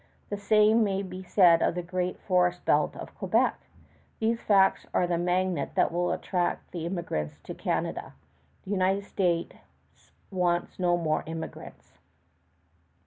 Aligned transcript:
The 0.31 0.37
same 0.39 0.83
may 0.83 1.03
be 1.03 1.21
said 1.21 1.61
of 1.61 1.75
the 1.75 1.83
Great 1.83 2.19
Forest 2.21 2.65
Belt 2.65 2.95
of 2.95 3.15
Quebec. 3.19 3.53
These 4.17 4.41
facts 4.41 4.87
are 4.95 5.05
the 5.05 5.19
magnet 5.19 5.75
that 5.75 5.91
will 5.91 6.11
attract 6.11 6.71
the 6.71 6.87
immigrant 6.87 7.33
to 7.43 7.53
Canada. 7.53 8.13
The 8.63 8.71
United 8.71 9.03
States 9.03 9.55
wants 10.31 10.79
no 10.79 10.97
more 10.97 11.21
immigrants. 11.27 11.99